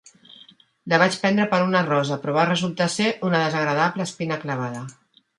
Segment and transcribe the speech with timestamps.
[0.93, 4.83] La vaig prendre per una rosa, però va resultar ser una desagradable espina clavada.